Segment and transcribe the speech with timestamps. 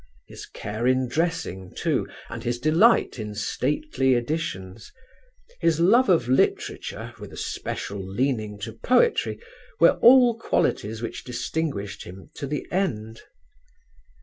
[0.25, 4.91] His care in dressing too, and his delight in stately editions;
[5.59, 9.39] his love of literature "with a special leaning to poetry"
[9.79, 13.21] were all qualities which distinguished him to the end.